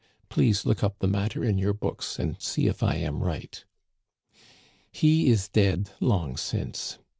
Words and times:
Please 0.29 0.65
look 0.65 0.83
up 0.83 0.97
the 0.97 1.07
matter 1.07 1.43
in 1.43 1.59
your 1.59 1.73
books 1.73 2.17
and 2.17 2.41
see 2.41 2.65
if 2.65 2.81
I 2.81 2.95
am 2.95 3.21
right*" 3.21 3.63
He 5.01 5.29
is 5.29 5.47
dead 5.47 5.91
long 5.99 6.37
since. 6.37 6.97